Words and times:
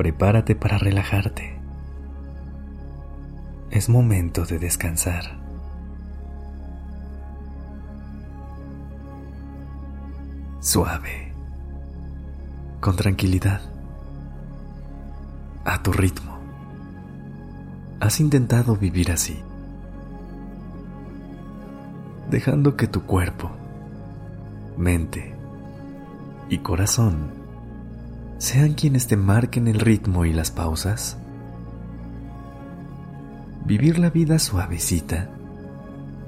Prepárate 0.00 0.54
para 0.54 0.78
relajarte. 0.78 1.60
Es 3.70 3.90
momento 3.90 4.46
de 4.46 4.58
descansar. 4.58 5.24
Suave. 10.60 11.34
Con 12.80 12.96
tranquilidad. 12.96 13.60
A 15.66 15.82
tu 15.82 15.92
ritmo. 15.92 16.38
Has 18.00 18.20
intentado 18.20 18.76
vivir 18.76 19.12
así. 19.12 19.38
Dejando 22.30 22.74
que 22.74 22.86
tu 22.86 23.02
cuerpo, 23.02 23.50
mente, 24.78 25.34
y 26.48 26.56
corazón 26.56 27.39
sean 28.40 28.72
quienes 28.72 29.06
te 29.06 29.18
marquen 29.18 29.68
el 29.68 29.78
ritmo 29.78 30.24
y 30.24 30.32
las 30.32 30.50
pausas. 30.50 31.18
Vivir 33.66 33.98
la 33.98 34.08
vida 34.08 34.38
suavecita 34.38 35.28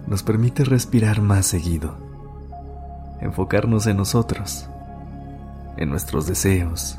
nos 0.06 0.22
permite 0.22 0.64
respirar 0.64 1.22
más 1.22 1.46
seguido, 1.46 1.96
enfocarnos 3.22 3.86
en 3.86 3.96
nosotros, 3.96 4.68
en 5.78 5.88
nuestros 5.88 6.26
deseos, 6.26 6.98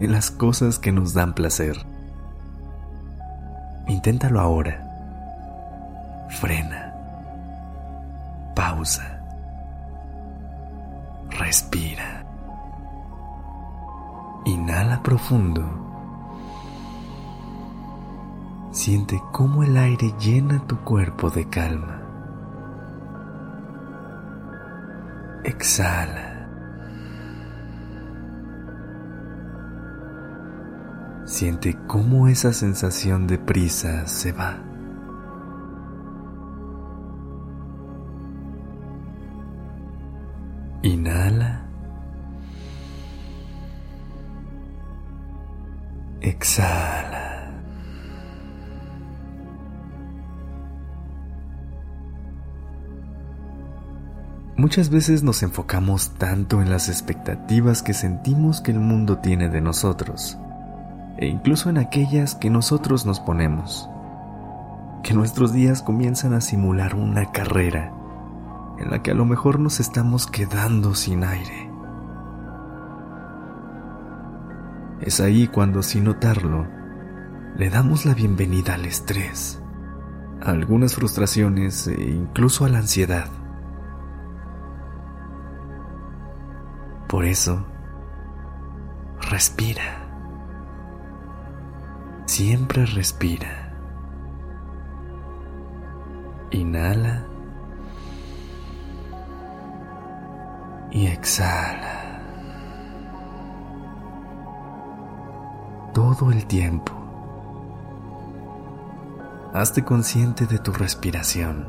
en 0.00 0.10
las 0.10 0.32
cosas 0.32 0.80
que 0.80 0.90
nos 0.90 1.14
dan 1.14 1.32
placer. 1.32 1.76
Inténtalo 3.86 4.40
ahora. 4.40 4.84
Frena. 6.28 6.92
Pausa 8.56 9.14
Respira. 11.30 12.17
Inhala 14.68 15.02
profundo. 15.02 15.64
Siente 18.70 19.18
cómo 19.32 19.62
el 19.62 19.78
aire 19.78 20.12
llena 20.20 20.62
tu 20.66 20.76
cuerpo 20.80 21.30
de 21.30 21.48
calma. 21.48 22.02
Exhala. 25.42 26.50
Siente 31.24 31.78
cómo 31.86 32.28
esa 32.28 32.52
sensación 32.52 33.26
de 33.26 33.38
prisa 33.38 34.06
se 34.06 34.32
va. 34.32 34.67
Exhala. 46.28 47.54
Muchas 54.56 54.90
veces 54.90 55.22
nos 55.22 55.42
enfocamos 55.42 56.10
tanto 56.18 56.60
en 56.60 56.68
las 56.68 56.90
expectativas 56.90 57.82
que 57.82 57.94
sentimos 57.94 58.60
que 58.60 58.72
el 58.72 58.78
mundo 58.80 59.18
tiene 59.18 59.48
de 59.48 59.62
nosotros, 59.62 60.36
e 61.16 61.28
incluso 61.28 61.70
en 61.70 61.78
aquellas 61.78 62.34
que 62.34 62.50
nosotros 62.50 63.06
nos 63.06 63.20
ponemos, 63.20 63.88
que 65.02 65.14
nuestros 65.14 65.54
días 65.54 65.82
comienzan 65.82 66.34
a 66.34 66.42
simular 66.42 66.94
una 66.94 67.32
carrera 67.32 67.94
en 68.78 68.90
la 68.90 69.02
que 69.02 69.12
a 69.12 69.14
lo 69.14 69.24
mejor 69.24 69.60
nos 69.60 69.80
estamos 69.80 70.26
quedando 70.26 70.94
sin 70.94 71.24
aire. 71.24 71.67
Es 75.00 75.20
ahí 75.20 75.48
cuando, 75.48 75.82
sin 75.82 76.04
notarlo, 76.04 76.66
le 77.56 77.70
damos 77.70 78.04
la 78.04 78.14
bienvenida 78.14 78.74
al 78.74 78.84
estrés, 78.84 79.60
a 80.42 80.50
algunas 80.50 80.94
frustraciones 80.94 81.86
e 81.86 82.10
incluso 82.10 82.64
a 82.64 82.68
la 82.68 82.78
ansiedad. 82.78 83.28
Por 87.08 87.24
eso, 87.24 87.64
respira. 89.30 90.04
Siempre 92.26 92.84
respira. 92.86 93.74
Inhala. 96.50 97.28
y 100.90 101.06
exhala. 101.06 101.97
Todo 105.94 106.30
el 106.30 106.46
tiempo. 106.46 106.92
Hazte 109.54 109.84
consciente 109.84 110.46
de 110.46 110.58
tu 110.58 110.72
respiración 110.72 111.68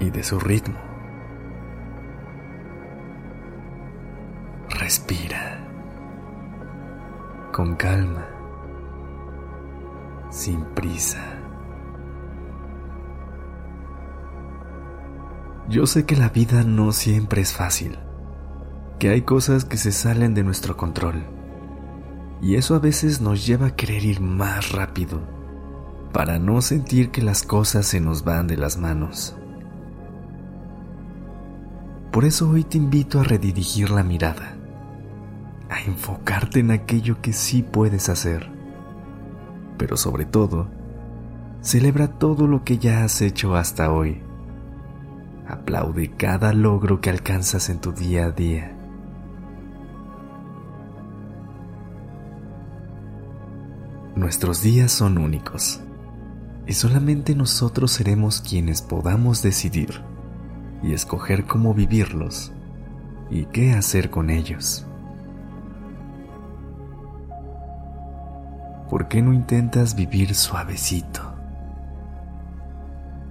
y 0.00 0.10
de 0.10 0.22
su 0.22 0.38
ritmo. 0.38 0.78
Respira 4.68 5.58
con 7.52 7.76
calma, 7.76 8.26
sin 10.30 10.64
prisa. 10.74 11.22
Yo 15.68 15.86
sé 15.86 16.04
que 16.04 16.16
la 16.16 16.28
vida 16.28 16.62
no 16.64 16.92
siempre 16.92 17.40
es 17.40 17.54
fácil, 17.54 17.98
que 18.98 19.08
hay 19.08 19.22
cosas 19.22 19.64
que 19.64 19.78
se 19.78 19.90
salen 19.90 20.34
de 20.34 20.44
nuestro 20.44 20.76
control, 20.76 21.35
y 22.42 22.56
eso 22.56 22.74
a 22.74 22.78
veces 22.78 23.20
nos 23.20 23.46
lleva 23.46 23.68
a 23.68 23.76
querer 23.76 24.04
ir 24.04 24.20
más 24.20 24.72
rápido, 24.72 25.20
para 26.12 26.38
no 26.38 26.60
sentir 26.62 27.10
que 27.10 27.22
las 27.22 27.42
cosas 27.42 27.86
se 27.86 28.00
nos 28.00 28.24
van 28.24 28.46
de 28.46 28.56
las 28.56 28.76
manos. 28.76 29.36
Por 32.12 32.24
eso 32.24 32.48
hoy 32.48 32.64
te 32.64 32.78
invito 32.78 33.20
a 33.20 33.24
redirigir 33.24 33.90
la 33.90 34.02
mirada, 34.02 34.56
a 35.68 35.82
enfocarte 35.82 36.60
en 36.60 36.70
aquello 36.70 37.20
que 37.20 37.32
sí 37.32 37.62
puedes 37.62 38.08
hacer, 38.08 38.50
pero 39.76 39.96
sobre 39.96 40.24
todo, 40.24 40.68
celebra 41.60 42.08
todo 42.08 42.46
lo 42.46 42.64
que 42.64 42.78
ya 42.78 43.04
has 43.04 43.20
hecho 43.20 43.56
hasta 43.56 43.90
hoy 43.92 44.22
Aplaude 45.48 46.10
cada 46.10 46.52
logro 46.52 47.00
que 47.00 47.08
alcanzas 47.08 47.70
en 47.70 47.78
tu 47.80 47.92
día 47.92 48.26
a 48.26 48.30
día. 48.30 48.75
Nuestros 54.26 54.60
días 54.60 54.90
son 54.90 55.18
únicos 55.18 55.78
y 56.66 56.72
solamente 56.72 57.36
nosotros 57.36 57.92
seremos 57.92 58.40
quienes 58.40 58.82
podamos 58.82 59.40
decidir 59.40 60.02
y 60.82 60.94
escoger 60.94 61.44
cómo 61.44 61.74
vivirlos 61.74 62.50
y 63.30 63.44
qué 63.44 63.74
hacer 63.74 64.10
con 64.10 64.30
ellos. 64.30 64.84
¿Por 68.90 69.06
qué 69.06 69.22
no 69.22 69.32
intentas 69.32 69.94
vivir 69.94 70.34
suavecito? 70.34 71.22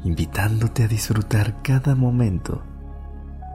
invitándote 0.06 0.84
a 0.86 0.88
disfrutar 0.88 1.62
cada 1.62 1.94
momento 1.94 2.64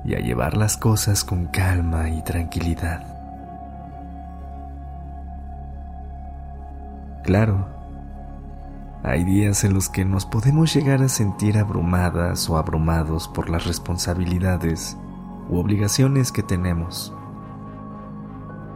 y 0.05 0.15
a 0.15 0.19
llevar 0.19 0.59
las 0.59 0.77
cosas 0.77 1.25
con 1.25 1.47
calma 1.47 2.11
y 2.11 2.23
tranquilidad. 2.23 3.10
Claro, 7.25 7.69
hay 9.03 9.25
días 9.25 9.65
en 9.65 9.75
los 9.75 9.89
que 9.89 10.05
nos 10.05 10.27
podemos 10.27 10.75
llegar 10.75 11.03
a 11.03 11.09
sentir 11.09 11.59
abrumadas 11.59 12.49
o 12.51 12.57
abrumados 12.57 13.29
por 13.29 13.51
las 13.51 13.67
responsabilidades 13.67 14.97
u 15.49 15.59
obligaciones 15.59 16.33
que 16.33 16.43
tenemos. 16.43 17.15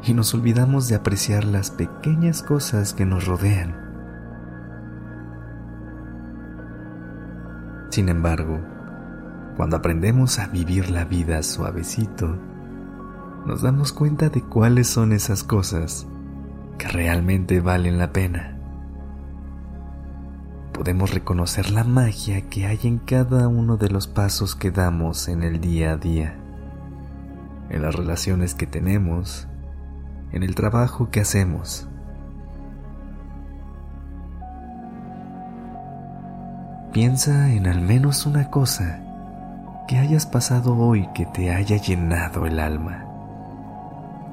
Y 0.02 0.14
nos 0.14 0.34
olvidamos 0.34 0.88
de 0.88 0.96
apreciar 0.96 1.44
las 1.44 1.70
pequeñas 1.70 2.42
cosas 2.42 2.92
que 2.92 3.06
nos 3.06 3.26
rodean 3.26 3.84
Sin 7.94 8.08
embargo, 8.08 8.58
cuando 9.56 9.76
aprendemos 9.76 10.40
a 10.40 10.48
vivir 10.48 10.90
la 10.90 11.04
vida 11.04 11.40
suavecito, 11.44 12.36
nos 13.46 13.62
damos 13.62 13.92
cuenta 13.92 14.30
de 14.30 14.42
cuáles 14.42 14.88
son 14.88 15.12
esas 15.12 15.44
cosas 15.44 16.04
que 16.78 16.88
realmente 16.88 17.60
valen 17.60 17.98
la 17.98 18.12
pena. 18.12 18.56
Podemos 20.72 21.14
reconocer 21.14 21.70
la 21.70 21.84
magia 21.84 22.48
que 22.50 22.66
hay 22.66 22.80
en 22.82 22.98
cada 22.98 23.46
uno 23.46 23.76
de 23.76 23.90
los 23.90 24.08
pasos 24.08 24.56
que 24.56 24.70
damos 24.70 25.28
en 25.28 25.42
el 25.42 25.60
día 25.60 25.92
a 25.92 25.96
día, 25.96 26.34
en 27.70 27.82
las 27.82 27.94
relaciones 27.94 28.54
que 28.54 28.66
tenemos, 28.66 29.46
en 30.32 30.42
el 30.42 30.56
trabajo 30.56 31.10
que 31.10 31.20
hacemos. 31.20 31.86
Piensa 36.92 37.52
en 37.52 37.66
al 37.66 37.80
menos 37.80 38.26
una 38.26 38.50
cosa 38.50 39.00
que 39.86 39.98
hayas 39.98 40.26
pasado 40.26 40.76
hoy 40.76 41.08
que 41.14 41.26
te 41.26 41.52
haya 41.52 41.76
llenado 41.76 42.46
el 42.46 42.58
alma, 42.58 43.04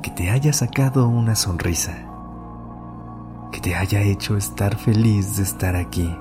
que 0.01 0.11
te 0.11 0.29
haya 0.29 0.53
sacado 0.53 1.07
una 1.07 1.35
sonrisa, 1.35 1.97
que 3.51 3.59
te 3.59 3.75
haya 3.75 4.01
hecho 4.01 4.37
estar 4.37 4.77
feliz 4.77 5.37
de 5.37 5.43
estar 5.43 5.75
aquí. 5.75 6.15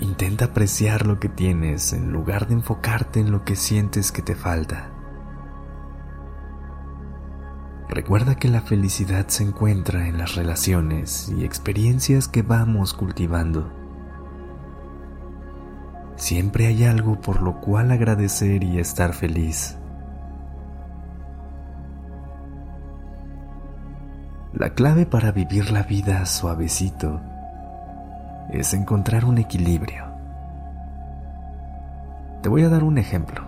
Intenta 0.00 0.46
apreciar 0.46 1.06
lo 1.06 1.18
que 1.20 1.28
tienes 1.28 1.92
en 1.92 2.12
lugar 2.12 2.48
de 2.48 2.54
enfocarte 2.54 3.20
en 3.20 3.30
lo 3.30 3.44
que 3.44 3.56
sientes 3.56 4.12
que 4.12 4.22
te 4.22 4.34
falta. 4.34 4.90
Recuerda 7.88 8.36
que 8.36 8.48
la 8.48 8.60
felicidad 8.60 9.28
se 9.28 9.44
encuentra 9.44 10.08
en 10.08 10.18
las 10.18 10.34
relaciones 10.34 11.32
y 11.36 11.44
experiencias 11.44 12.28
que 12.28 12.42
vamos 12.42 12.94
cultivando. 12.94 13.77
Siempre 16.18 16.66
hay 16.66 16.84
algo 16.84 17.20
por 17.20 17.42
lo 17.42 17.60
cual 17.60 17.92
agradecer 17.92 18.64
y 18.64 18.80
estar 18.80 19.14
feliz. 19.14 19.78
La 24.52 24.70
clave 24.70 25.06
para 25.06 25.30
vivir 25.30 25.70
la 25.70 25.84
vida 25.84 26.26
suavecito 26.26 27.20
es 28.50 28.74
encontrar 28.74 29.24
un 29.24 29.38
equilibrio. 29.38 30.06
Te 32.42 32.48
voy 32.48 32.64
a 32.64 32.68
dar 32.68 32.82
un 32.82 32.98
ejemplo. 32.98 33.42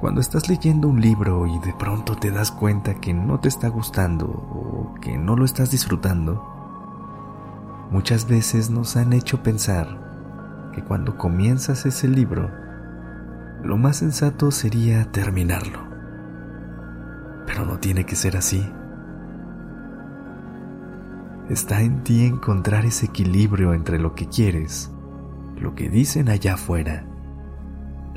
Cuando 0.00 0.20
estás 0.20 0.48
leyendo 0.48 0.86
un 0.86 1.00
libro 1.00 1.44
y 1.48 1.58
de 1.58 1.72
pronto 1.72 2.14
te 2.14 2.30
das 2.30 2.52
cuenta 2.52 2.94
que 2.94 3.12
no 3.12 3.40
te 3.40 3.48
está 3.48 3.66
gustando 3.66 4.26
o 4.26 4.94
que 5.00 5.18
no 5.18 5.34
lo 5.34 5.44
estás 5.44 5.72
disfrutando, 5.72 6.40
muchas 7.90 8.28
veces 8.28 8.70
nos 8.70 8.96
han 8.96 9.12
hecho 9.12 9.42
pensar 9.42 10.05
que 10.76 10.84
cuando 10.84 11.16
comienzas 11.16 11.86
ese 11.86 12.06
libro, 12.06 12.50
lo 13.64 13.78
más 13.78 13.96
sensato 13.96 14.50
sería 14.50 15.10
terminarlo. 15.10 15.78
Pero 17.46 17.64
no 17.64 17.78
tiene 17.78 18.04
que 18.04 18.14
ser 18.14 18.36
así. 18.36 18.70
Está 21.48 21.80
en 21.80 22.04
ti 22.04 22.26
encontrar 22.26 22.84
ese 22.84 23.06
equilibrio 23.06 23.72
entre 23.72 23.98
lo 23.98 24.14
que 24.14 24.28
quieres, 24.28 24.92
lo 25.56 25.74
que 25.74 25.88
dicen 25.88 26.28
allá 26.28 26.54
afuera, 26.54 27.06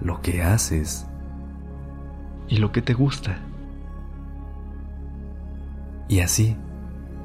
lo 0.02 0.22
que 0.22 0.44
haces 0.44 1.08
y 2.50 2.58
lo 2.58 2.74
que 2.74 2.82
te 2.82 2.94
gusta. 2.94 3.38
Y 6.10 6.20
así, 6.20 6.58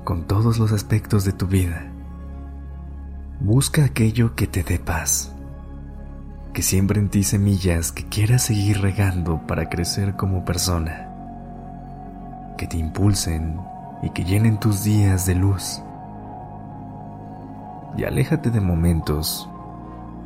con 0.05 0.29
todos 0.29 0.61
los 0.61 0.71
aspectos 0.71 1.25
de 1.25 1.33
tu 1.33 1.49
vida. 1.49 1.91
Busca 3.45 3.85
aquello 3.85 4.35
que 4.35 4.47
te 4.47 4.63
dé 4.63 4.79
paz, 4.79 5.31
que 6.55 6.63
siembre 6.63 6.99
en 6.99 7.11
ti 7.11 7.23
semillas 7.25 7.93
que 7.93 8.07
quieras 8.09 8.45
seguir 8.45 8.81
regando 8.81 9.47
para 9.47 9.69
crecer 9.69 10.17
como 10.17 10.47
persona, 10.47 11.11
que 12.57 12.67
te 12.67 12.79
impulsen 12.79 13.61
y 14.03 14.09
que 14.09 14.25
llenen 14.25 14.59
tus 14.59 14.83
días 14.83 15.27
de 15.27 15.35
luz. 15.35 15.83
Y 17.99 18.05
aléjate 18.05 18.51
de 18.51 18.63
momentos, 18.63 19.47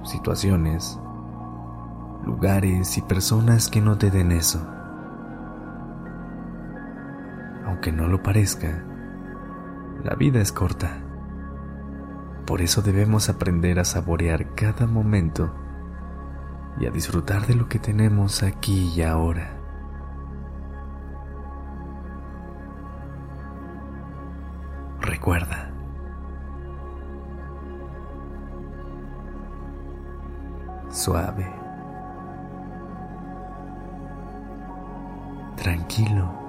situaciones, 0.05 0.97
lugares 2.25 2.97
y 2.99 3.03
personas 3.03 3.69
que 3.69 3.81
no 3.81 3.99
te 3.99 4.13
den 4.13 4.31
eso 4.31 4.65
aunque 7.67 7.91
no 7.91 8.09
lo 8.09 8.23
parezca, 8.23 8.83
la 10.03 10.15
vida 10.15 10.41
es 10.41 10.53
corta. 10.53 11.08
Por 12.49 12.63
eso 12.63 12.81
debemos 12.81 13.29
aprender 13.29 13.79
a 13.79 13.85
saborear 13.85 14.55
cada 14.55 14.87
momento 14.87 15.53
y 16.81 16.87
a 16.87 16.91
disfrutar 16.91 17.47
de 17.47 17.55
lo 17.55 17.69
que 17.69 17.79
tenemos 17.79 18.43
aquí 18.43 18.91
y 18.97 19.03
ahora. 19.03 19.55
Recuerda, 25.03 25.71
suave, 30.91 31.47
tranquilo. 35.57 36.49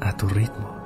a 0.00 0.16
tu 0.16 0.28
ritmo. 0.28 0.85